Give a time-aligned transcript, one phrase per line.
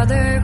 [0.00, 0.40] other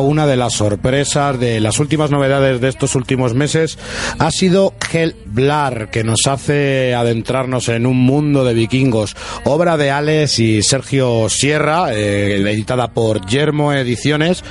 [0.00, 3.78] una de las sorpresas de las últimas novedades de estos últimos meses
[4.18, 9.16] ha sido Hellblar, que nos hace adentrarnos en un mundo de vikingos.
[9.44, 14.42] Obra de Alex y Sergio Sierra, eh, editada por Yermo Ediciones.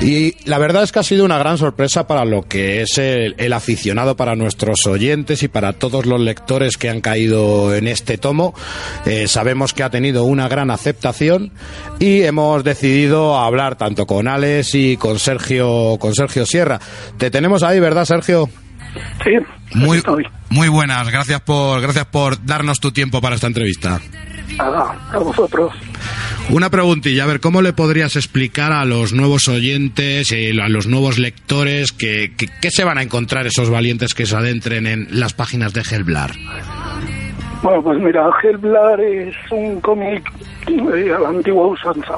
[0.00, 3.52] Y la verdad es que ha sido una gran sorpresa para lo que es el,
[3.52, 8.54] aficionado, para nuestros oyentes y para todos los lectores que han caído en este tomo.
[9.04, 11.52] Eh, sabemos que ha tenido una gran aceptación
[11.98, 16.78] y hemos decidido hablar tanto con Alex y con Sergio, con Sergio Sierra.
[17.16, 18.48] Te tenemos ahí, ¿verdad, Sergio?
[19.24, 19.32] Sí.
[19.74, 20.02] Muy,
[20.50, 24.00] muy buenas, gracias por, gracias por darnos tu tiempo para esta entrevista.
[24.58, 25.72] a vosotros.
[26.50, 30.86] Una preguntilla, a ver, ¿cómo le podrías explicar a los nuevos oyentes y a los
[30.86, 35.32] nuevos lectores que, que, se van a encontrar esos valientes que se adentren en las
[35.32, 36.32] páginas de Hellblar?
[37.62, 40.30] Bueno, pues mira, Hellblar es un cómic
[40.68, 42.14] eh, a la antigua usanza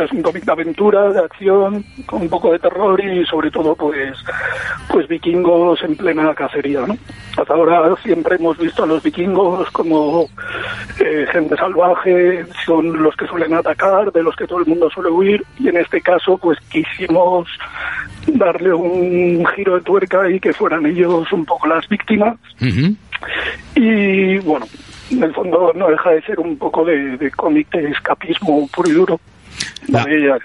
[0.00, 3.74] es un cómic de aventura, de acción, con un poco de terror y sobre todo
[3.74, 4.16] pues
[4.88, 6.96] pues vikingos en plena cacería, ¿no?
[7.36, 10.28] Hasta ahora siempre hemos visto a los vikingos como
[10.98, 15.10] eh, gente salvaje, son los que suelen atacar, de los que todo el mundo suele
[15.10, 17.48] huir y en este caso pues quisimos
[18.26, 22.36] darle un giro de tuerca y que fueran ellos un poco las víctimas.
[23.74, 24.66] Y bueno,
[25.10, 28.90] en el fondo no deja de ser un poco de, de cómic de escapismo puro
[28.90, 29.20] y duro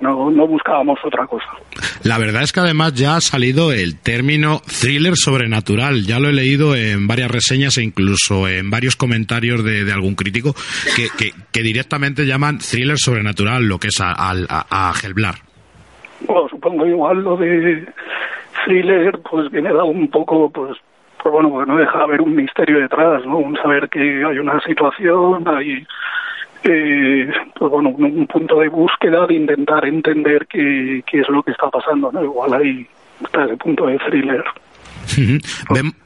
[0.01, 1.47] no, no buscábamos otra cosa.
[2.03, 6.03] La verdad es que además ya ha salido el término thriller sobrenatural.
[6.05, 10.53] Ya lo he leído en varias reseñas e incluso en varios comentarios de, algún crítico
[10.95, 11.07] que,
[11.51, 15.35] que, directamente llaman thriller sobrenatural lo que es a, a, Gelblar.
[16.21, 17.85] Bueno, supongo igual lo de
[18.65, 20.77] thriller pues viene dado un poco pues
[21.21, 23.37] pues bueno, pues no deja de haber un misterio detrás, ¿no?
[23.39, 25.85] Un saber que hay una situación, hay
[26.63, 31.51] eh, pues bueno, un punto de búsqueda, de intentar entender qué, qué es lo que
[31.51, 32.23] está pasando, ¿no?
[32.23, 32.87] Igual ahí
[33.23, 34.43] está ese punto de thriller.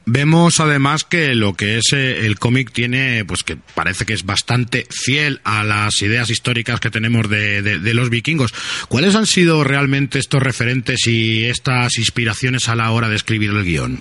[0.06, 4.24] Vemos además que lo que es eh, el cómic tiene, pues que parece que es
[4.24, 8.54] bastante fiel a las ideas históricas que tenemos de, de, los vikingos.
[8.88, 13.64] ¿Cuáles han sido realmente estos referentes y estas inspiraciones a la hora de escribir el
[13.64, 13.98] guion?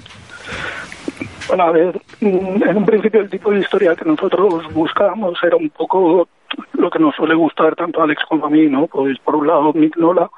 [1.51, 5.69] Bueno, a ver, en un principio el tipo de historia que nosotros buscábamos era un
[5.69, 6.29] poco
[6.75, 8.88] lo que nos suele gustar tanto a Alex como a mí, ¿no?
[8.88, 10.29] Pues por un lado Mick Nola,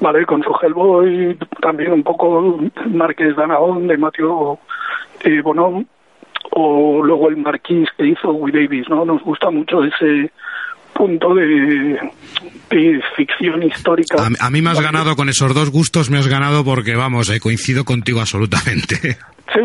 [0.00, 0.24] ¿vale?
[0.26, 2.56] Con su Hellboy, también un poco
[2.86, 4.60] Marqués de Anaón, de Mateo
[5.24, 5.88] eh, Bonón,
[6.52, 9.04] o luego el Marquís que hizo Will Davis, ¿no?
[9.04, 10.30] Nos gusta mucho ese
[10.98, 11.96] punto de,
[13.16, 14.16] ficción histórica.
[14.40, 17.38] A, mí me has ganado con esos dos gustos, me has ganado porque, vamos, eh,
[17.40, 19.16] coincido contigo absolutamente.
[19.50, 19.60] Sí,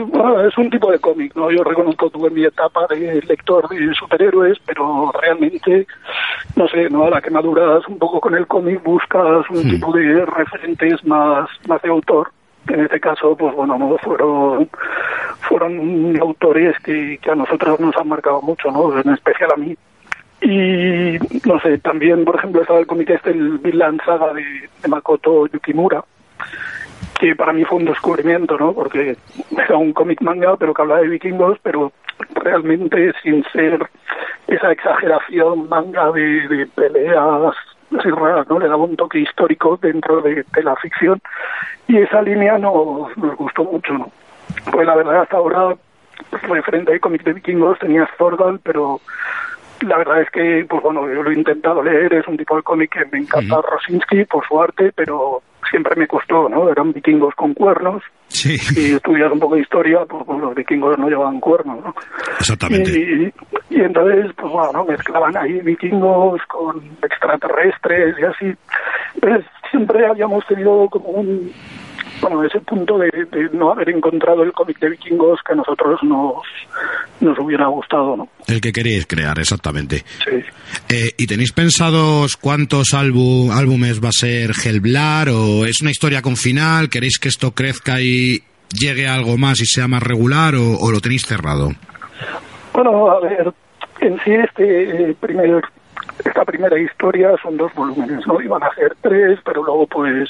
[0.48, 1.52] es un tipo de cómic, ¿no?
[1.52, 5.86] Yo reconozco tuve mi etapa de lector de superhéroes, pero realmente,
[6.56, 7.04] no sé, ¿no?
[7.04, 9.70] A la que maduras un poco con el cómic buscas un hmm.
[9.72, 12.32] tipo de referentes más, más de autor.
[12.70, 13.98] En este caso, pues bueno, ¿no?
[13.98, 14.70] fueron
[15.42, 18.98] fueron autores que, que a nosotros nos han marcado mucho, ¿no?
[18.98, 19.76] En especial a mí.
[20.44, 21.18] Y,
[21.48, 26.04] no sé, también, por ejemplo, estaba el cómic este, el Vinland Saga de, Makoto Yukimura,
[27.18, 28.74] que para mí fue un descubrimiento, ¿no?
[28.74, 29.16] Porque
[29.58, 31.94] era un cómic manga, pero que hablaba de vikingos, pero
[32.36, 33.88] realmente sin ser
[34.48, 37.56] esa exageración manga de, peleas
[37.98, 38.60] así raras, ¿no?
[38.60, 41.22] Le daba un toque histórico dentro de, la ficción
[41.88, 44.12] y esa línea nos, nos gustó mucho, ¿no?
[44.72, 45.76] Pues la verdad hasta ahora,
[46.50, 49.00] referente al cómic de vikingos, tenía Thorgal, pero
[49.84, 52.64] la verdad es que, pues bueno, yo lo he intentado leer, es un tipo de
[52.64, 56.70] cómic que me encanta Rosinski por su arte, pero siempre me costó, ¿no?
[56.70, 58.04] Eran vikingos con cuernos.
[58.28, 58.58] Sí.
[58.76, 61.96] Y estudias un poco de historia, pues, pues, los vikingos no llevaban cuernos, ¿no?
[62.40, 62.92] Exactamente.
[62.92, 63.34] Y,
[63.70, 68.58] y, entonces, pues bueno, mezclaban ahí vikingos con extraterrestres y así.
[69.16, 71.52] Entonces, siempre habíamos tenido como un
[72.24, 73.10] bueno, ese punto de,
[73.52, 76.42] no haber encontrado el cómic de vikingos que a nosotros nos,
[77.20, 78.30] nos hubiera gustado, ¿no?
[78.48, 80.04] El que queríais crear, exactamente.
[80.24, 80.44] Sí.
[80.90, 86.38] Eh, ¿Y tenéis pensados cuántos álbumes va a ser Hellblar o es una historia con
[86.38, 86.90] final?
[86.90, 91.00] ¿Queréis que esto crezca y llegue a algo más y sea más regular o, lo
[91.02, 91.72] tenéis cerrado?
[92.74, 93.54] Bueno, a ver,
[94.00, 95.62] en sí este primer
[96.20, 98.42] esta primera historia son dos volúmenes, ¿no?
[98.42, 100.30] Iban a ser tres, pero luego pues,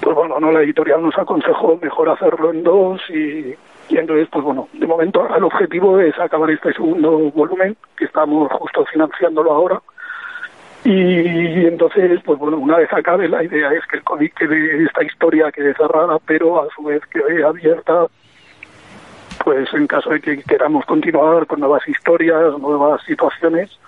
[0.00, 3.54] pues bueno, no la editorial nos aconsejó mejor hacerlo en dos y,
[3.88, 8.50] y entonces pues bueno, de momento el objetivo es acabar este segundo volumen, que estamos
[8.52, 9.80] justo financiándolo ahora.
[10.84, 15.02] Y entonces, pues bueno, una vez acabe, la idea es que el cómic quede, esta
[15.02, 18.06] historia quede cerrada, pero a su vez quede abierta,
[19.42, 23.78] pues en caso de que queramos continuar con nuevas historias, nuevas situaciones,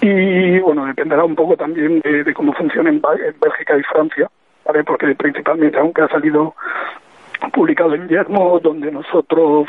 [0.00, 3.02] y bueno, dependerá un poco también de, cómo funciona en,
[3.40, 4.30] Bélgica y Francia,
[4.64, 4.82] ¿vale?
[4.84, 6.54] porque principalmente, aunque ha salido
[7.52, 9.68] publicado en Yermo, donde nosotros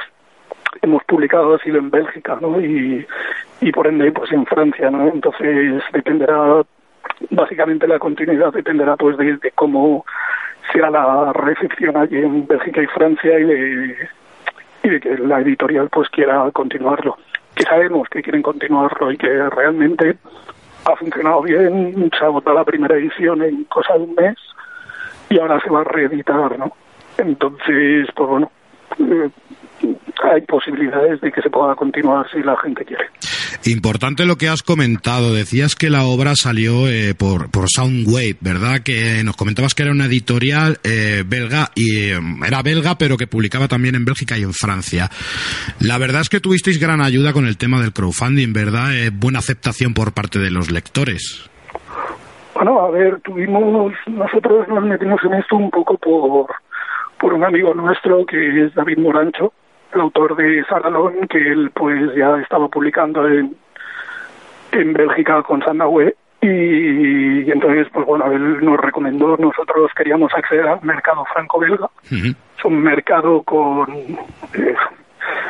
[0.82, 2.62] hemos publicado ha sido en Bélgica, ¿no?
[2.62, 3.06] Y,
[3.60, 5.08] y por ende, pues en Francia, ¿no?
[5.08, 6.64] Entonces dependerá,
[7.30, 10.06] básicamente la continuidad dependerá pues de, de cómo
[10.72, 14.10] sea la recepción allí en Bélgica y Francia y de,
[14.84, 17.18] y de que la editorial pues quiera continuarlo
[17.56, 20.18] que sabemos que quieren continuarlo y que realmente
[20.86, 24.36] ha funcionado bien, se ha votado la primera edición en cosa de un mes
[25.30, 26.72] y ahora se va a reeditar, ¿no?
[27.18, 28.52] Entonces, pues bueno,
[29.00, 29.30] eh,
[30.24, 33.06] hay posibilidades de que se pueda continuar si la gente quiere.
[33.66, 35.34] Importante lo que has comentado.
[35.34, 38.82] Decías que la obra salió eh, por, por Soundwave, ¿verdad?
[38.82, 43.68] Que nos comentabas que era una editorial eh, belga y era belga, pero que publicaba
[43.68, 45.10] también en Bélgica y en Francia.
[45.80, 48.92] La verdad es que tuvisteis gran ayuda con el tema del crowdfunding, ¿verdad?
[49.14, 51.50] buena aceptación por parte de los lectores.
[52.56, 56.48] Bueno, a ver, tuvimos, nosotros nos metimos en esto un poco por,
[57.20, 59.54] por un amigo nuestro que es David Morancho,
[59.94, 63.56] el autor de Saralón, que él pues ya estaba publicando en,
[64.72, 70.82] en Bélgica con Sandahue y, entonces pues bueno, él nos recomendó, nosotros queríamos acceder al
[70.82, 73.92] mercado franco-belga, es un mercado con...
[74.54, 74.76] Eh,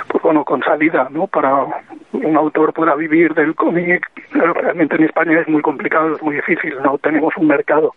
[0.07, 1.27] pues bueno, con salida, ¿no?
[1.27, 1.65] Para
[2.11, 6.75] un autor pueda vivir del cómic, realmente en España es muy complicado, es muy difícil,
[6.83, 7.93] no tenemos un mercado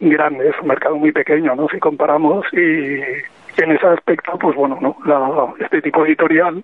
[0.00, 1.68] grande, es un mercado muy pequeño, ¿no?
[1.68, 3.00] Si comparamos y,
[3.56, 4.96] en ese aspecto, pues bueno, ¿no?
[5.04, 6.62] La, este tipo editorial,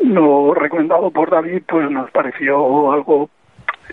[0.00, 3.30] no recomendado por David, pues nos pareció algo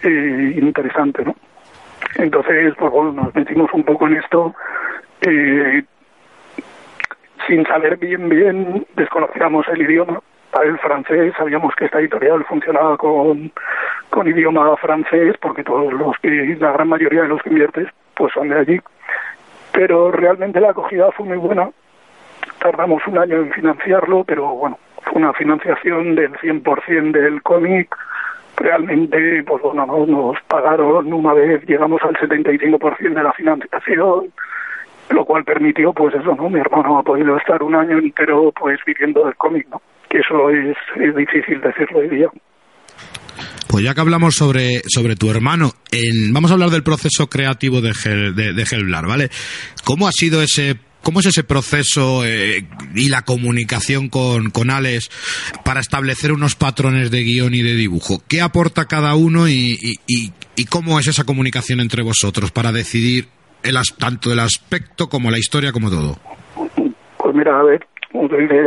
[0.03, 1.35] eh, interesante, ¿no?
[2.15, 4.53] Entonces, pues bueno, nos metimos un poco en esto,
[5.21, 5.83] eh,
[7.47, 10.21] sin saber bien, bien, desconocíamos el idioma,
[10.63, 13.51] el francés, sabíamos que esta editorial funcionaba con,
[14.09, 18.31] con idioma francés, porque todos los que, la gran mayoría de los que inviertes, pues
[18.33, 18.81] son de allí.
[19.71, 21.69] Pero realmente la acogida fue muy buena
[22.63, 27.95] tardamos un año en financiarlo, pero bueno, fue una financiación del 100% del cómic.
[28.55, 34.31] Realmente, pues bueno, nos pagaron una vez, llegamos al 75% de la financiación,
[35.09, 36.49] lo cual permitió, pues eso, ¿no?
[36.49, 39.81] Mi hermano ha podido estar un año entero, pues viviendo del cómic, ¿no?
[40.09, 42.29] Que eso es, es difícil decirlo hoy día.
[43.67, 47.81] Pues ya que hablamos sobre, sobre tu hermano, en, vamos a hablar del proceso creativo
[47.81, 47.91] de,
[48.35, 49.29] de, de Helblar, ¿vale?
[49.83, 52.65] ¿Cómo ha sido ese ¿Cómo es ese proceso eh,
[52.95, 55.09] y la comunicación con, con Alex
[55.65, 58.21] para establecer unos patrones de guion y de dibujo?
[58.27, 63.27] ¿Qué aporta cada uno y, y, cómo es esa comunicación entre vosotros para decidir
[63.63, 66.17] el, tanto el aspecto como la historia como todo?
[67.17, 67.85] Pues mira, a ver,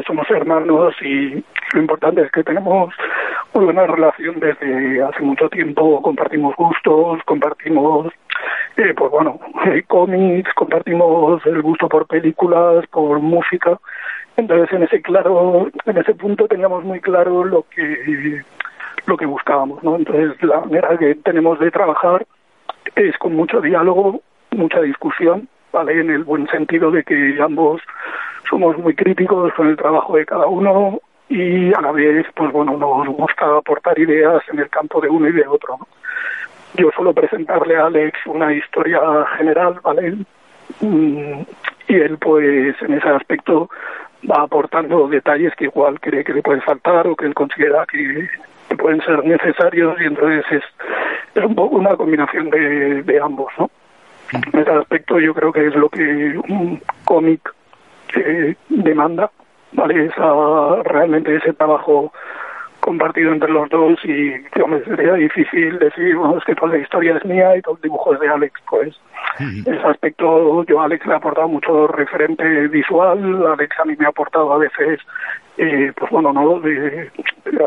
[0.06, 2.92] somos hermanos y lo importante es que tenemos
[3.54, 8.12] muy buena relación desde hace mucho tiempo, compartimos gustos, compartimos
[8.76, 13.78] eh, pues bueno, eh, cómics, compartimos el gusto por películas, por música.
[14.36, 18.42] Entonces, en ese claro, en ese punto teníamos muy claro lo que
[19.06, 19.96] lo que buscábamos, ¿no?
[19.96, 22.26] Entonces, la manera que tenemos de trabajar
[22.96, 26.00] es con mucho diálogo, mucha discusión, ¿vale?
[26.00, 27.80] En el buen sentido de que ambos
[28.48, 32.76] somos muy críticos con el trabajo de cada uno y a la vez, pues bueno,
[32.76, 35.86] nos gusta aportar ideas en el campo de uno y de otro, ¿no?
[36.76, 39.00] yo suelo presentarle a Alex una historia
[39.36, 40.16] general, ¿vale?
[40.80, 41.42] Mm,
[41.88, 43.70] y él, pues, en ese aspecto
[44.30, 48.28] va aportando detalles que igual cree que le pueden faltar o que él considera que,
[48.76, 50.62] pueden ser necesarios y entonces es,
[51.34, 53.70] es un poco una combinación de, de ambos, ¿no?
[54.32, 57.54] En ese aspecto yo creo que es lo que un cómic
[58.68, 59.30] demanda,
[59.72, 60.06] ¿vale?
[60.06, 62.12] Esa, realmente ese trabajo
[62.80, 64.32] compartido entre los dos y
[64.68, 67.82] me sería difícil decir, bueno, es que toda la historia es mía y todo el
[67.82, 68.96] dibujo es de Alex, pues
[69.40, 74.06] ese aspecto yo a Alex le he aportado mucho referente visual, Alex a mí me
[74.06, 75.00] ha aportado a veces,
[75.58, 76.60] eh, pues bueno, ¿no?
[76.60, 77.10] De,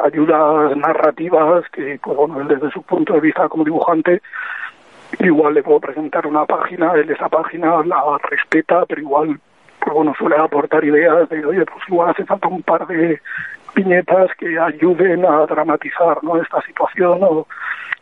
[0.06, 4.22] ayudas narrativas que, pues bueno, desde su punto de vista como dibujante,
[5.20, 9.40] igual le puedo presentar una página, él esa página la respeta, pero igual,
[9.90, 13.20] pues bueno, suele aportar ideas de, oye, pues igual hace falta un par de
[13.74, 16.40] viñetas que ayuden a dramatizar, ¿no?
[16.40, 17.48] Esta situación o,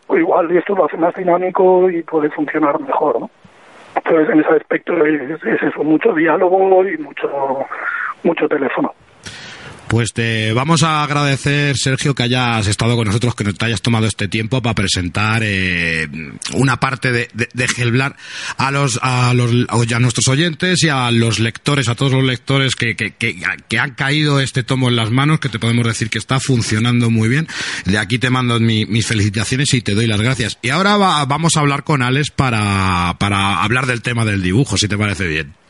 [0.10, 3.29] igual esto lo hace más dinámico y puede funcionar mejor, ¿no?
[3.96, 7.65] Entonces, en ese aspecto es, eso, mucho diálogo y mucho,
[8.24, 8.94] mucho teléfono.
[9.88, 14.06] Pues te vamos a agradecer, Sergio, que hayas estado con nosotros, que te hayas tomado
[14.06, 16.10] este tiempo para presentar eh,
[16.53, 18.17] una parte de, de, Gelblar
[18.58, 19.51] a los, a los
[19.91, 23.91] a nuestros oyentes y a los lectores, a todos los lectores que, que, que, han
[23.91, 27.48] caído este tomo en las manos, que te podemos decir que está funcionando muy bien.
[27.86, 30.58] De aquí te mando mis felicitaciones y te doy las gracias.
[30.62, 34.89] Y ahora vamos a hablar con Alex para, para hablar del tema del dibujo, si
[34.89, 35.66] te parece bien.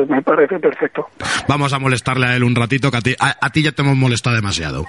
[0.00, 1.06] Pues me parece perfecto.
[1.46, 3.98] Vamos a molestarle a él un ratito, que a ti, a, ti ya te hemos
[3.98, 4.86] molestado demasiado.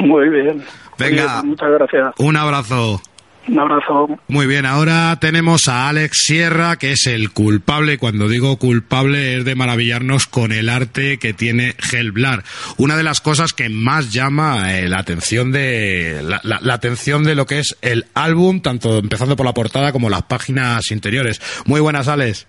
[0.00, 0.62] Muy bien.
[0.98, 1.42] Venga.
[1.42, 2.12] muchas gracias.
[2.18, 3.00] Un abrazo.
[3.48, 4.06] Un abrazo.
[4.28, 7.96] Muy bien, ahora tenemos a Alex Sierra, que es el culpable.
[7.96, 12.42] Cuando digo culpable es de maravillarnos con el arte que tiene Gelblar.
[12.76, 17.34] Una de las cosas que más llama eh, la atención de la, la, atención de
[17.34, 21.40] lo que es el álbum, tanto empezando por la portada como las páginas interiores.
[21.64, 22.46] Muy buenas, Alex.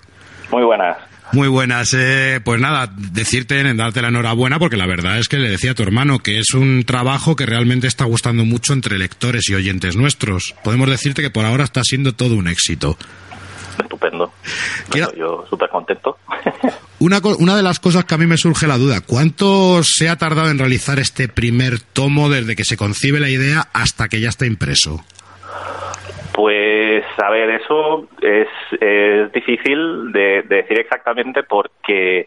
[0.52, 1.11] Muy buenas.
[1.34, 1.94] Muy buenas.
[1.98, 5.76] Eh, pues nada, decirte, darte la enhorabuena, porque la verdad es que le decía a
[5.76, 9.96] tu hermano que es un trabajo que realmente está gustando mucho entre lectores y oyentes
[9.96, 10.56] nuestros.
[10.64, 12.98] Podemos decirte que por ahora está siendo todo un éxito.
[13.82, 14.32] Estupendo.
[15.18, 16.18] yo súper contento.
[17.00, 20.18] Una, una de las cosas que a mí me surge la duda, ¿cuánto se ha
[20.18, 24.30] tardado en realizar este primer tomo desde que se concibe la idea hasta que ya
[24.30, 25.04] está impreso?
[26.42, 32.26] Pues, a ver, eso es, difícil de, decir exactamente porque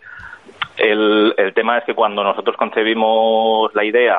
[0.77, 4.19] el, el tema es que cuando nosotros concebimos la idea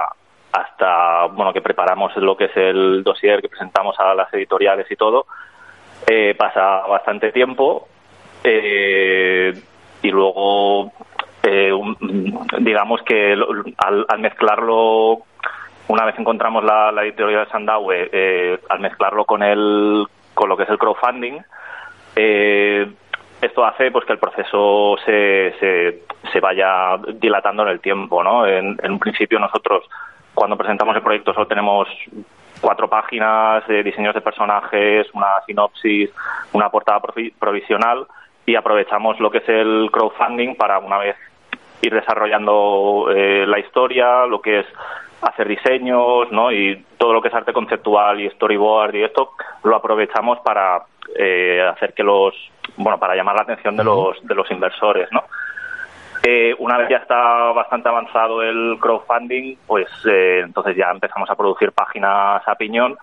[0.51, 4.97] hasta bueno que preparamos lo que es el dossier que presentamos a las editoriales y
[4.97, 5.27] todo
[6.07, 7.87] eh, pasa bastante tiempo
[8.43, 9.53] eh,
[10.01, 10.91] y luego
[11.41, 11.71] eh,
[12.59, 15.19] digamos que al, al, mezclarlo
[15.88, 20.63] una vez encontramos la, editorial de Sandawe, eh, al mezclarlo con el con lo que
[20.63, 21.39] es el crowdfunding,
[22.15, 22.92] eh,
[23.42, 28.46] esto hace pues que el proceso se, se, vaya dilatando en el tiempo, ¿no?
[28.46, 29.84] En, un principio nosotros
[30.34, 31.88] cuando presentamos el proyecto solo tenemos
[32.60, 36.10] cuatro páginas de diseños de personajes, una sinopsis,
[36.51, 37.01] una portada
[37.39, 38.06] provisional
[38.46, 41.15] y aprovechamos lo que es el crowdfunding para una vez
[41.82, 44.65] ir desarrollando eh, la historia, lo que es
[45.25, 46.51] hacer diseños, ¿no?
[46.51, 49.32] Y todo lo que es arte conceptual y storyboard y esto
[49.63, 50.84] lo aprovechamos para
[51.17, 52.34] eh, hacer que los,
[52.77, 55.24] bueno, para llamar la atención de los de los inversores, ¿no?
[56.24, 61.36] Eh, una vez ya está bastante avanzado el crowdfunding, pues eh, entonces ya empezamos a
[61.36, 62.96] producir páginas a piñón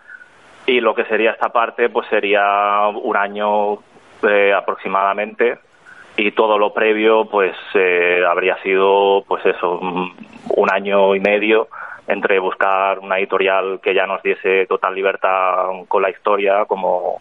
[0.66, 3.78] y lo que sería esta parte, pues sería un año
[4.56, 5.58] aproximadamente
[6.16, 7.56] y todo lo previo, pues
[8.28, 11.68] habría sido, pues eso, un año y medio
[12.12, 17.20] entre buscar una editorial que ya nos diese total libertad con la historia, como,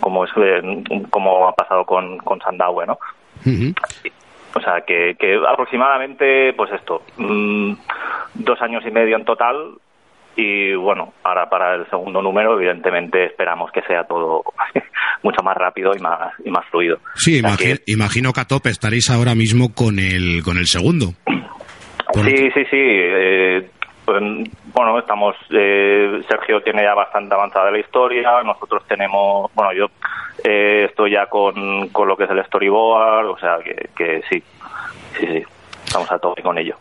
[0.00, 2.98] como, es, eh, como ha pasado con, con Sandawe, ¿no?
[4.54, 7.72] O sea, que, que aproximadamente, pues esto, mm,
[8.34, 9.74] dos años y medio en total,
[10.36, 14.42] y bueno, ahora para el segundo número, evidentemente esperamos que sea todo
[15.22, 16.98] mucho más rápido y más y más fluido.
[17.14, 17.40] Sí,
[17.86, 21.12] imagino que a tope estaréis ahora mismo con el con el segundo.
[22.14, 22.76] Sí, sí, sí.
[22.76, 23.70] Eh,
[24.04, 24.22] pues,
[24.74, 29.86] bueno, estamos, eh, Sergio tiene ya bastante avanzada la historia, nosotros tenemos, bueno, yo
[30.44, 34.42] eh, estoy ya con, con lo que es el storyboard, o sea que, que sí,
[35.18, 35.44] sí, sí
[35.84, 36.76] estamos a tope con ello.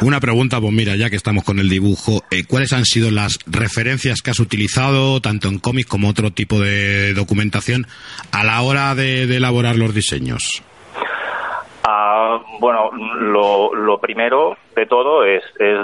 [0.00, 3.38] Una pregunta, pues mira, ya que estamos con el dibujo, eh, ¿cuáles han sido las
[3.46, 7.86] referencias que has utilizado, tanto en cómics como otro tipo de documentación,
[8.32, 10.62] a la hora de elaborar los diseños?
[12.60, 15.42] Bueno, lo, primero de todo es,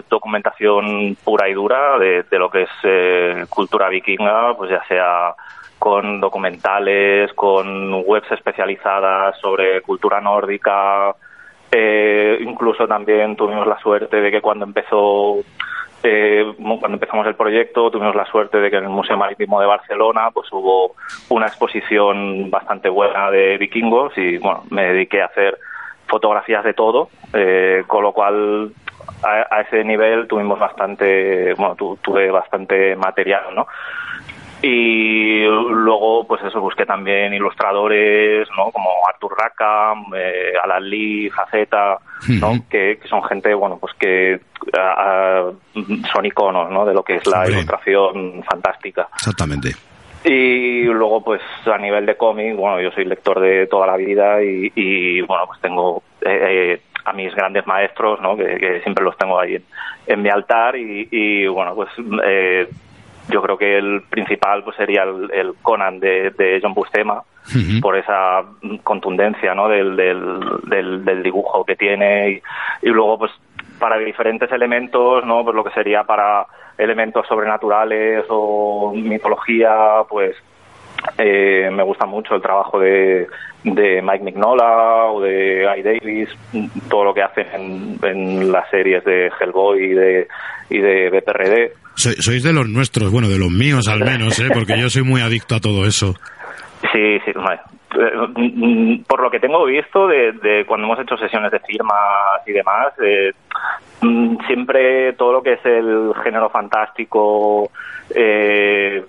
[0.09, 5.35] documentación pura y dura de, lo que es eh, cultura vikinga, pues ya sea
[5.79, 11.15] con documentales, con webs especializadas sobre cultura nórdica.
[11.71, 15.39] Eh, incluso también tuvimos la suerte de que cuando empezó
[16.03, 19.67] eh, cuando empezamos el proyecto tuvimos la suerte de que en el Museo Marítimo de
[19.67, 20.95] Barcelona pues hubo
[21.31, 25.59] una exposición bastante buena de vikingos y bueno me dediqué a hacer
[26.07, 28.73] fotografías de todo, eh, con lo cual
[29.23, 33.67] a, ese nivel tuvimos bastante, bueno, tuve bastante material, ¿no?
[34.63, 38.71] Y luego, pues eso, busqué también ilustradores, ¿no?
[38.73, 41.99] Como Artur Rackham, eh, Alan Lee, Faceta,
[42.41, 42.65] ¿no?
[42.69, 44.41] que, son gente, bueno, pues que
[46.13, 46.87] son iconos, ¿no?
[46.87, 49.09] De lo que es la ilustración fantástica.
[49.15, 49.71] Exactamente.
[50.29, 54.43] Y luego, pues a nivel de cómic, bueno, yo soy lector de toda la vida
[54.43, 58.37] y, bueno, pues tengo eh, eh, a mis grandes maestros, ¿no?
[58.37, 59.57] Que, siempre los tengo ahí
[60.09, 61.91] en, mi altar y, bueno, pues
[62.25, 62.69] eh,
[63.29, 67.23] yo creo que el principal pues sería el, Conan de, John Bustema
[67.81, 68.43] por esa
[68.83, 69.69] contundencia ¿no?
[69.69, 72.43] del, del, del, dibujo que tiene
[72.83, 73.31] y, luego pues
[73.79, 76.47] para diferentes elementos no pues lo que sería para
[76.79, 80.37] elementos sobrenaturales o mitología pues
[81.19, 83.27] eh, me gusta mucho el trabajo de,
[83.65, 86.29] de Mike Mignola o de Guy Davis,
[86.89, 90.29] todo lo que hacen en, las series de Hellboy y de,
[90.71, 94.49] y de BPRD sois de los nuestros, bueno, de los míos al menos, ¿eh?
[94.53, 96.15] porque yo soy muy adicto a todo eso.
[96.97, 102.41] Sí, sí, eh, por lo que tengo visto de, cuando hemos hecho sesiones de firmas
[102.47, 103.35] y demás, eh,
[104.01, 107.71] mm, siempre todo lo que es el género fantástico,
[108.15, 109.05] eh,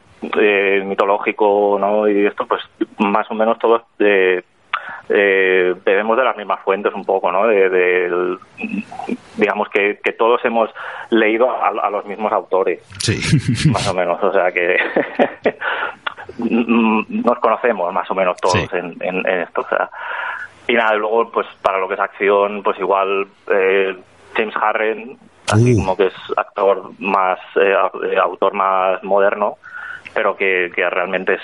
[0.83, 2.09] mitológico, ¿no?
[2.09, 2.61] Y esto, pues
[2.97, 4.43] más o menos todos eh,
[5.85, 7.47] bebemos de las mismas fuentes un poco, ¿no?
[7.47, 8.37] De,
[9.37, 10.69] digamos que, que, todos hemos
[11.09, 13.69] leído a, los mismos autores, sí.
[13.69, 14.75] más o menos, o sea que
[16.37, 19.89] nos conocemos más o menos todos en, en, esto, o sea.
[20.67, 23.95] Y nada, luego, pues para lo que es acción, pues igual eh,
[24.35, 25.17] James Harren,
[25.51, 25.77] así uh.
[25.77, 27.73] como que es actor más, eh,
[28.21, 29.55] autor más moderno,
[30.13, 31.41] pero que, que realmente es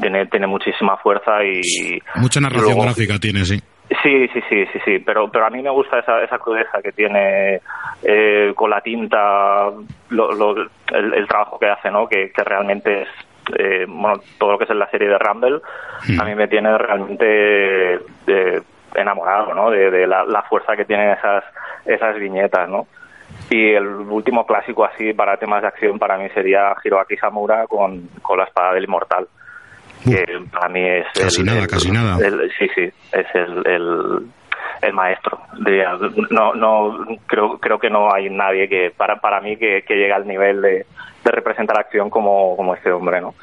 [0.00, 1.98] tiene, tiene muchísima fuerza y...
[2.16, 3.58] Mucha narración gráfica tiene, sí.
[4.02, 6.92] Sí, sí, sí, sí, sí, pero, pero a mí me gusta esa, esa crudeza que
[6.92, 7.60] tiene
[8.02, 9.70] eh, con la tinta,
[10.10, 12.06] el, trabajo que hace, ¿no?
[12.06, 13.08] Que, que realmente es,
[13.58, 15.60] eh, bueno, todo lo que es en la serie de Rumble,
[16.18, 17.94] a mí me tiene realmente
[18.26, 18.60] eh,
[18.94, 19.70] enamorado, ¿no?
[19.70, 21.44] De, la, la, fuerza que tienen esas,
[21.84, 22.86] esas viñetas, ¿no?
[23.50, 28.08] Y el último clásico así para temas de acción para mí sería Hiroaki Samura con,
[28.22, 29.28] con la espada del inmortal
[30.04, 31.06] que para mí es...
[31.14, 32.18] Casi nada, casi nada.
[32.58, 34.26] sí, sí, es el,
[34.82, 35.40] el, maestro.
[36.30, 40.12] no, no, creo, creo que no hay nadie que, para, para mí, que, que llegue
[40.12, 40.86] al nivel de,
[41.24, 43.34] de representar acción como, como este hombre, ¿no?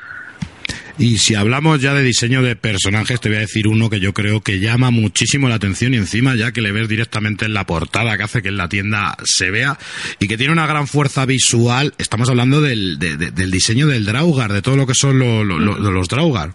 [0.98, 4.14] Y si hablamos ya de diseño de personajes, te voy a decir uno que yo
[4.14, 7.66] creo que llama muchísimo la atención y encima ya que le ves directamente en la
[7.66, 9.78] portada que hace que en la tienda se vea
[10.20, 11.94] y que tiene una gran fuerza visual.
[11.98, 16.52] Estamos hablando del, del diseño del Draugar, de todo lo que son los Draugar.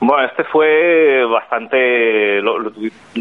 [0.00, 2.40] Bueno, este fue bastante.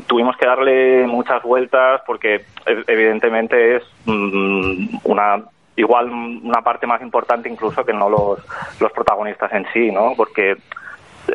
[0.07, 5.43] tuvimos que darle muchas vueltas porque, evidentemente, es mm, una
[5.75, 8.39] igual una parte más importante incluso que no los,
[8.81, 10.13] los protagonistas en sí, ¿no?
[10.15, 10.57] Porque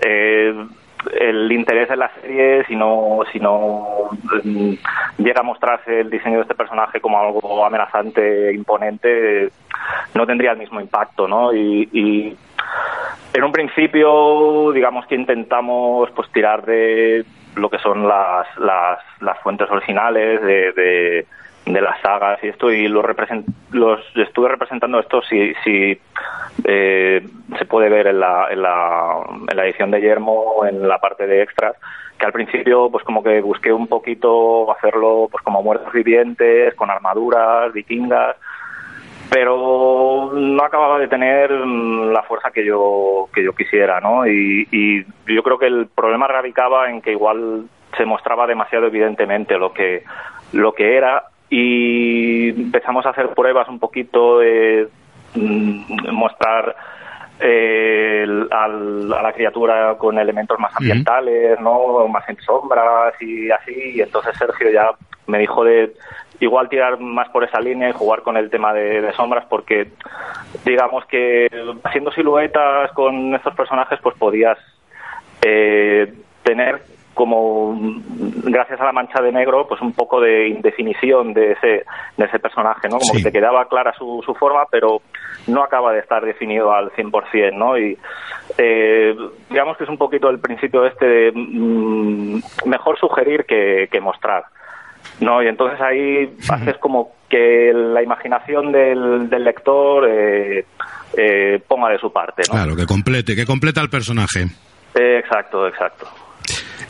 [0.03, 0.67] eh,
[1.21, 4.11] el interés en la serie, si no, si no
[4.45, 4.73] mm,
[5.19, 9.51] llega a mostrarse el diseño de este personaje como algo amenazante, imponente,
[10.15, 11.55] no tendría el mismo impacto, ¿no?
[11.55, 12.37] Y, y
[13.35, 17.25] en un principio, digamos que intentamos pues tirar de
[17.57, 21.27] lo que son las, las, las fuentes originales de
[21.67, 23.07] de las sagas y esto y los,
[23.71, 25.99] los estuve representando esto si, si
[26.65, 27.27] eh,
[27.59, 29.21] se puede ver en la, en, la,
[29.51, 31.75] en la edición de Yermo en la parte de extras
[32.19, 36.91] que al principio pues como que busqué un poquito hacerlo pues como muertos vivientes con
[36.91, 38.37] armaduras vikingas
[39.31, 45.05] pero no acababa de tener la fuerza que yo que yo quisiera no y, y
[45.33, 47.65] yo creo que el problema radicaba en que igual
[47.97, 50.05] se mostraba demasiado evidentemente lo que
[50.53, 54.89] lo que era y empezamos a hacer pruebas un poquito de
[55.35, 56.75] mm, mostrar
[57.41, 62.07] eh, a la criatura con elementos más ambientales, ¿no?
[62.09, 63.93] Más en sombras y así.
[63.95, 64.93] Y entonces Sergio ya
[65.27, 65.93] me dijo de
[66.41, 69.93] igual tirar más por esa línea y jugar con el tema de, sombras porque
[70.65, 71.49] digamos que
[71.85, 74.59] haciendo siluetas con estos personajes pues podías
[75.43, 76.83] eh, tener
[77.15, 77.79] como
[78.45, 81.85] gracias a la mancha de negro, pues un poco de indefinición de ese,
[82.17, 82.99] de ese personaje, ¿no?
[82.99, 85.01] Como que te quedaba clara su, su forma, pero
[85.47, 87.79] no acaba de estar definido al 100%, ¿no?
[87.79, 87.97] Y
[88.59, 89.17] eh,
[89.49, 94.45] digamos que es un poquito el principio este de mm, mejor sugerir que, que mostrar.
[95.21, 95.43] ¿No?
[95.43, 100.65] Y entonces ahí haces como que la imaginación del, del lector eh,
[101.17, 102.55] eh, ponga de su parte, ¿no?
[102.55, 104.47] Claro, que complete, que completa el personaje.
[104.95, 106.07] exacto, exacto.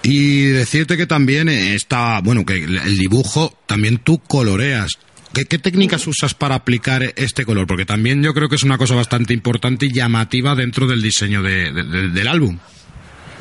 [0.03, 4.99] Y decirte que también está, bueno, que el dibujo también tú coloreas.
[5.33, 7.67] ¿Qué, técnicas usas para aplicar este color?
[7.67, 11.43] Porque también yo creo que es una cosa bastante importante y llamativa dentro del diseño
[11.43, 12.59] del álbum.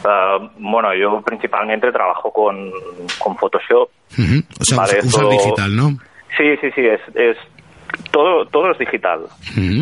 [0.06, 2.72] Ah, bueno, yo principalmente trabajo con,
[3.40, 3.90] Photoshop.
[4.60, 5.90] O sea, usas digital, ¿no?
[6.38, 7.38] Sí, sí, sí, es, es
[8.12, 9.22] todo, todo es digital,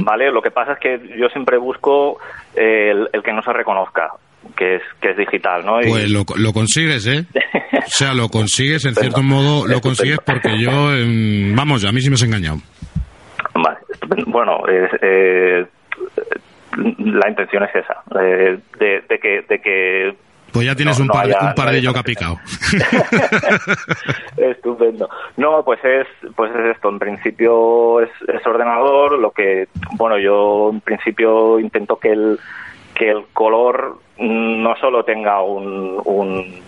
[0.03, 0.31] ¿vale?
[0.31, 2.19] Lo que pasa es que yo siempre busco
[2.55, 4.12] el, que no se reconozca
[4.57, 5.79] que es que es digital, ¿no?
[5.88, 7.25] Pues lo, lo consigues, ¿eh?
[7.77, 12.01] o sea, lo consigues, en cierto modo, lo consigues porque yo, em, vamos, a mí
[12.01, 12.57] sí me has engañado.
[13.53, 13.77] Vale,
[14.25, 15.65] bueno, eh,
[16.77, 20.15] la intención es esa, eh, de, que, de que
[20.51, 22.38] pues ya tienes un, par, un par de yoga picado.
[24.38, 25.10] Estupendo.
[25.38, 26.89] No, pues es, pues es esto.
[26.89, 29.17] En principio es, es, ordenador.
[29.17, 32.38] Lo que, bueno, yo en principio intento que el,
[32.93, 36.01] que el color no solo tenga un,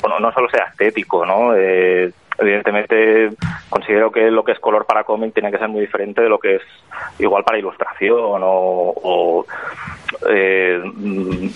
[0.02, 1.56] bueno, no solo sea estético, ¿no?
[1.56, 3.30] Eh, evidentemente
[3.70, 6.40] considero que lo que es color para cómic tiene que ser muy diferente de lo
[6.40, 6.62] que es
[7.20, 9.46] igual para ilustración o,
[10.30, 10.82] eh,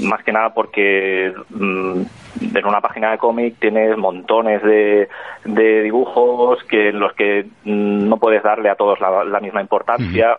[0.02, 2.02] más que nada porque mm,
[2.56, 5.10] en una página de cómic tienes montones de,
[5.46, 10.38] de dibujos que en los que mm, no puedes darle a todos la, misma importancia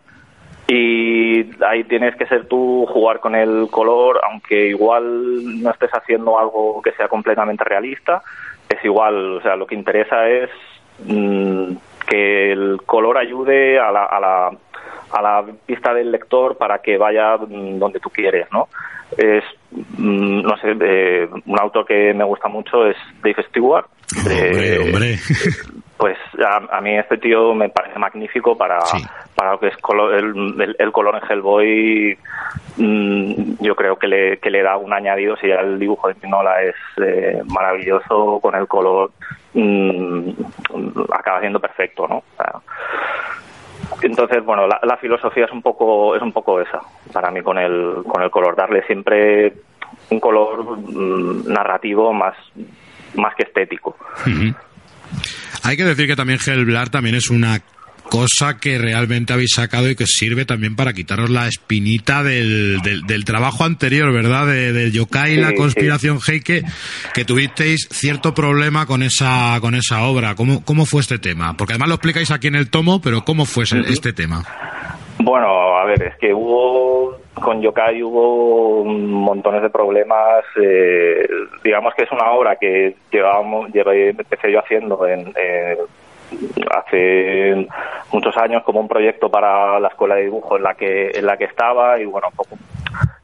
[0.71, 6.39] y ahí tienes que ser tú, jugar con el color, aunque igual no estés haciendo
[6.39, 8.23] algo que sea completamente realista,
[8.69, 10.51] es igual, o sea, lo que interesa es
[11.07, 11.73] mm,
[12.07, 14.51] que el color ayude a la, a la,
[15.11, 18.69] a la vista del lector para que vaya mm, donde tú quieres, ¿no?
[19.17, 23.87] Es, mm, no sé, eh, un autor que me gusta mucho es Dave Stewart.
[24.19, 25.19] Hombre, hombre.
[25.99, 26.17] Pues
[26.71, 28.79] a, mí este tío me parece magnífico para,
[29.35, 29.75] para lo que es
[30.15, 32.17] el, el, color en Hellboy.
[32.77, 35.37] Mm, yo creo que le, que le da un añadido.
[35.39, 39.11] Si el dibujo de Pinola es eh, maravilloso, con el color
[39.55, 40.31] mm,
[41.13, 42.23] acaba siendo perfecto, ¿no?
[44.03, 46.81] entonces, bueno, la, filosofía es un poco es un poco esa
[47.13, 49.53] para mí con el con el color, darle siempre
[50.11, 52.37] un color mm, narrativo más
[53.15, 53.97] más que estético.
[55.69, 57.61] Hay que decir que también Hellblar también es una
[58.09, 63.25] cosa que realmente habéis sacado y que sirve también para quitaros la espinita del, del,
[63.27, 64.47] trabajo anterior, ¿verdad?
[64.47, 66.65] De, del yokai, la conspiración Heike,
[67.13, 70.35] que tuvisteis cierto problema con esa, con esa obra.
[70.37, 71.55] ¿Cómo, ¿Cómo fue este tema?
[71.55, 74.47] Porque además lo explicáis aquí en el tomo, pero ¿cómo fue este tema?
[75.19, 80.45] Bueno, a ver, es que hubo con Yokai hubo montones de problemas.
[80.57, 81.29] Eh,
[81.63, 85.33] digamos que es una obra que llevábamos, llevé, empecé yo haciendo en,
[86.71, 87.67] hace
[88.13, 91.37] muchos años como un proyecto para la escuela de dibujo en la que en la
[91.37, 92.29] que estaba y bueno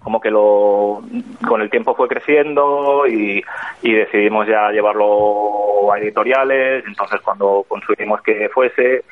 [0.03, 1.03] como que lo
[1.47, 3.45] con el tiempo fue creciendo y,
[3.83, 9.05] y decidimos ya llevarlo a editoriales entonces cuando construimos que fuese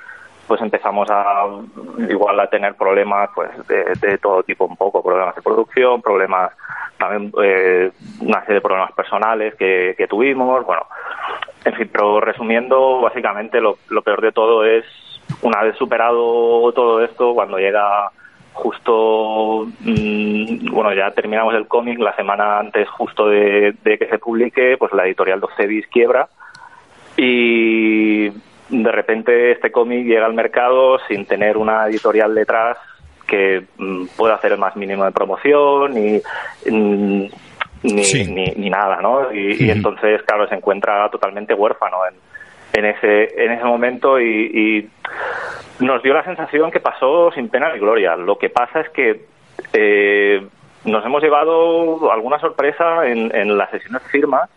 [0.52, 1.46] pues empezamos a
[2.10, 5.02] igual a tener problemas pues de, todo tipo un poco.
[5.02, 6.52] Problemas de producción problemas
[6.98, 10.66] también eh, una serie de problemas personales que, tuvimos.
[10.66, 10.82] Bueno
[11.64, 14.84] en fin pero resumiendo básicamente lo, peor de todo es
[15.40, 18.10] una vez superado todo esto cuando llega
[18.52, 24.18] justo mm, bueno ya terminamos el cómic la semana antes justo de, de que se
[24.18, 26.28] publique pues la editorial Docevis quiebra.
[27.16, 28.30] Y
[28.72, 32.78] de repente este cómic llega al mercado sin tener una editorial detrás
[33.26, 36.20] que mm, pueda hacer el más mínimo de promoción ni,
[36.70, 37.26] mm,
[37.82, 39.32] ni, nada, ¿no?
[39.32, 42.14] Y, entonces, claro, se encuentra totalmente huérfano en,
[42.72, 44.88] en ese, en ese momento y,
[45.80, 48.14] nos dio la sensación que pasó sin pena ni gloria.
[48.14, 49.24] Lo que pasa es que
[49.72, 50.46] eh,
[50.84, 54.48] nos hemos llevado alguna sorpresa en, en las sesiones firmas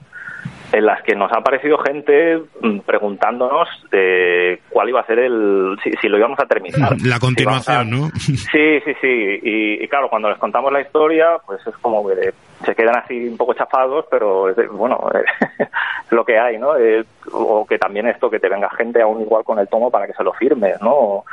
[0.75, 5.77] en las que nos ha aparecido gente mm, preguntándonos de cuál iba a ser el
[5.81, 6.91] si, lo íbamos a terminar.
[7.05, 9.39] La continuación no sí sí sí.
[9.41, 12.33] Y, claro cuando les contamos la historia pues es como que
[12.65, 15.69] se quedan así un poco chafados pero es bueno es
[16.09, 19.45] lo que hay no eh, o que también esto que te venga gente aún igual
[19.45, 21.23] con el tomo para que se lo firmes no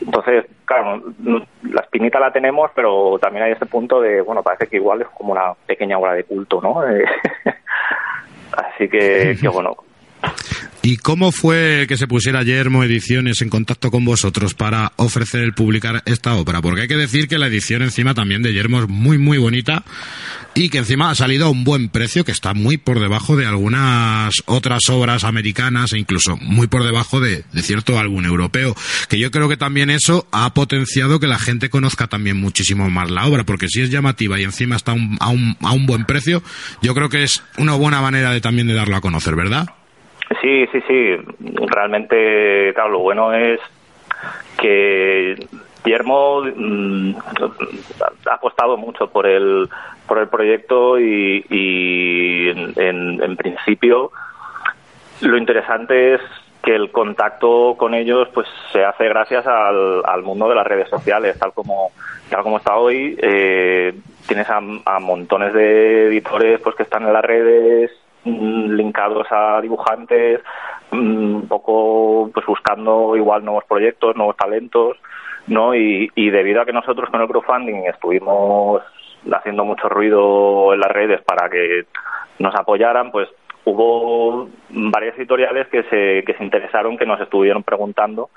[0.00, 1.02] entonces, claro,
[1.62, 5.08] la espinita la tenemos, pero también hay este punto de, bueno, parece que igual es
[5.08, 6.88] como una pequeña obra de culto, ¿no?
[6.88, 7.04] Eh,
[8.80, 9.76] Así que, que bueno.
[10.82, 15.52] ¿Y cómo fue que se pusiera Yermo Ediciones en contacto con vosotros para ofrecer el
[15.52, 16.62] publicar esta obra?
[16.62, 19.84] Porque hay que decir que la edición encima también de Yermo es muy, muy bonita
[20.54, 23.44] y que encima ha salido a un buen precio que está muy por debajo de
[23.44, 28.74] algunas otras obras americanas e incluso muy por debajo de, cierto álbum europeo.
[29.10, 33.10] Que yo creo que también eso ha potenciado que la gente conozca también muchísimo más
[33.10, 36.42] la obra, porque si es llamativa y encima está a, un, a un buen precio,
[36.80, 39.68] yo creo que es una buena manera de también de darlo a conocer, ¿verdad?
[40.40, 41.16] Sí, sí, sí.
[41.66, 43.60] Realmente, claro, lo bueno es
[44.58, 45.36] que
[45.84, 47.14] Guillermo mm,
[48.28, 49.68] ha apostado mucho por el
[50.06, 54.10] por el proyecto y, en, en, principio
[55.20, 56.20] lo interesante es
[56.62, 61.38] que el contacto con ellos pues se hace gracias al, mundo de las redes sociales
[61.38, 61.92] tal como
[62.28, 63.94] tal como está hoy eh,
[64.26, 67.92] tienes a, a, montones de editores pues que están en las redes
[68.24, 70.40] linkados a dibujantes,
[70.90, 74.96] mm, un poco pues buscando igual nuevos proyectos, nuevos talentos,
[75.46, 75.74] ¿no?
[75.74, 78.82] Y, y debido a que nosotros con el crowdfunding estuvimos
[79.32, 81.86] haciendo mucho ruido en las redes para que
[82.38, 83.28] nos apoyaran, pues
[83.64, 88.30] hubo varias editoriales que se, que se interesaron, que nos estuvieron preguntando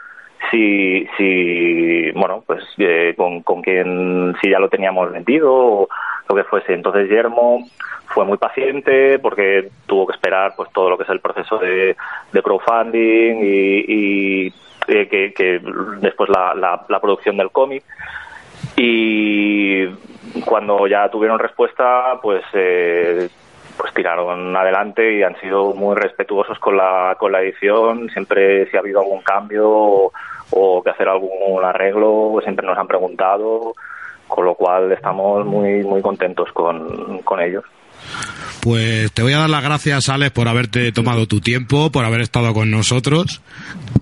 [0.52, 5.90] si, si bueno, pues eh, con, con quién, si ya lo teníamos vendido o
[6.30, 6.74] lo que fuese.
[6.74, 7.66] Entonces Guillermo
[8.14, 11.96] fue muy paciente porque tuvo que esperar pues todo lo que es el proceso de,
[12.32, 14.54] crowdfunding y,
[14.88, 15.62] eh, que,
[16.00, 16.54] después la,
[16.88, 17.84] la, producción del cómic
[18.76, 19.88] y
[20.46, 23.30] cuando ya tuvieron respuesta pues eh,
[23.78, 28.78] pues tiraron adelante y han sido muy respetuosos con la con la edición siempre si
[28.78, 30.12] ha habido algún cambio
[30.56, 33.74] o, que hacer algún arreglo siempre nos han preguntado
[34.28, 37.64] con lo cual estamos muy muy contentos con, con ellos
[38.62, 42.22] pues te voy a dar las gracias, Alex, por haberte tomado tu tiempo, por haber
[42.22, 43.42] estado con nosotros.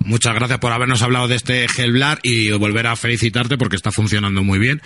[0.06, 4.44] Muchas gracias por habernos hablado de este Gelblar y volver a felicitarte porque está funcionando
[4.44, 4.82] muy bien.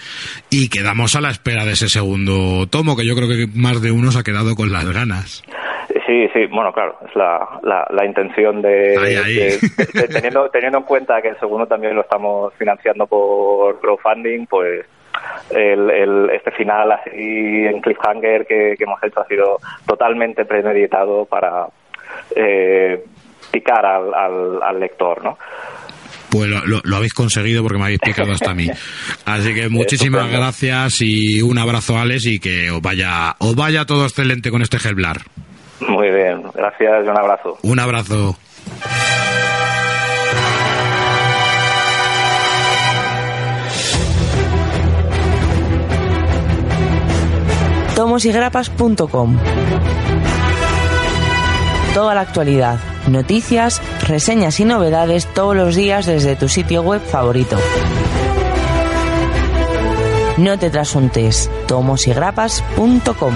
[0.50, 3.92] Y quedamos a la espera de ese segundo tomo, que yo creo que más de
[3.92, 5.44] uno se ha quedado con las ganas.
[6.06, 8.96] Sí, sí, bueno, claro, es la, la, intención de,
[10.12, 14.86] teniendo, teniendo en cuenta que el segundo también lo estamos financiando por crowdfunding, pues
[15.50, 21.68] el, este final así en cliffhanger que, hemos hecho ha sido totalmente premeditado para
[22.36, 23.04] eh,
[23.52, 25.40] picar al, al, lector, ¿no?
[26.30, 28.68] Pues lo, habéis conseguido porque me habéis picado hasta a mí.
[29.26, 34.04] Así que muchísimas gracias y un abrazo, Alex, y que os vaya, os vaya todo
[34.04, 35.22] excelente con este Gelblar.
[35.80, 37.58] Muy bien, gracias y un abrazo.
[37.64, 38.36] Un abrazo.
[47.96, 49.38] tomosigrapas.com.
[51.94, 57.58] Toda la actualidad, noticias, reseñas y novedades todos los días desde tu sitio web favorito.
[60.38, 63.34] No te trasuntes, tomosigrapas.com.